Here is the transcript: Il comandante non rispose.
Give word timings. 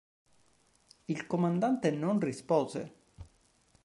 Il 1.05 1.27
comandante 1.27 1.85
non 1.93 2.17
rispose. 2.19 2.91